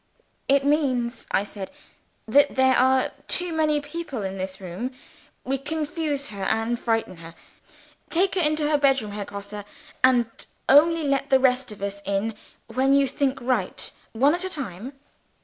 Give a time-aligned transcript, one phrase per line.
[0.47, 1.69] "It means," I said,
[2.27, 4.93] "that there are too many people in this room.
[5.43, 7.35] We confuse her, and frighten her.
[8.09, 9.53] Take her into her bedroom, Herr Grosse;
[10.03, 10.25] and
[10.67, 12.33] only let the rest of us in,
[12.65, 14.93] when you think right one at a time."